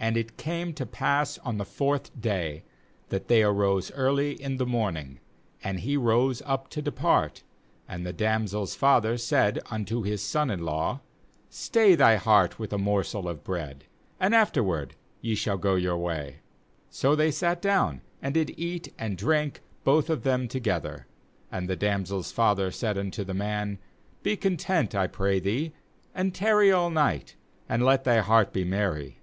5And 0.00 0.16
it 0.16 0.38
came 0.38 0.72
to 0.72 0.86
pass 0.86 1.36
on 1.40 1.58
the 1.58 1.66
fourth 1.66 2.18
day, 2.18 2.62
that 3.10 3.28
they 3.28 3.42
arose 3.42 3.92
early 3.92 4.32
in 4.42 4.56
the 4.56 4.64
morning, 4.64 5.20
and 5.62 5.80
he 5.80 5.98
rose 5.98 6.40
up 6.46 6.70
to 6.70 6.80
depart; 6.80 7.42
and 7.86 8.06
the 8.06 8.12
damsel's 8.14 8.74
father 8.74 9.18
said 9.18 9.60
unto 9.70 10.00
his 10.02 10.22
son 10.22 10.48
in 10.50 10.64
law: 10.64 11.00
'Stay 11.50 11.94
thy 11.94 12.16
heart 12.16 12.58
with 12.58 12.72
a 12.72 12.78
morsel 12.78 13.28
of 13.28 13.44
bread, 13.44 13.84
and 14.18 14.34
afterward 14.34 14.94
ye 15.20 15.34
shall 15.34 15.58
go 15.58 15.74
your 15.74 15.98
way/ 15.98 16.36
6So 16.90 17.14
they 17.14 17.30
sat 17.30 17.60
down, 17.60 18.00
and 18.22 18.32
did 18.32 18.58
eat 18.58 18.94
and 18.98 19.14
drink, 19.14 19.60
both 19.84 20.08
of 20.08 20.22
them 20.22 20.48
to 20.48 20.58
gether; 20.58 21.06
and 21.52 21.68
the 21.68 21.76
damsel's 21.76 22.32
father 22.32 22.70
said 22.70 22.96
unto 22.96 23.24
the 23.24 23.34
man: 23.34 23.78
'Be 24.22 24.38
content, 24.38 24.94
I 24.94 25.06
pray 25.06 25.38
thee, 25.38 25.74
and 26.14 26.34
tarry 26.34 26.72
all 26.72 26.88
night, 26.88 27.36
and 27.68 27.84
let 27.84 28.04
thy 28.04 28.20
heart 28.20 28.54
be 28.54 28.64
merry. 28.64 29.18